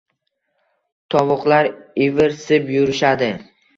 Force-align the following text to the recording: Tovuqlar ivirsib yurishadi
Tovuqlar 1.15 1.69
ivirsib 2.07 2.73
yurishadi 2.77 3.29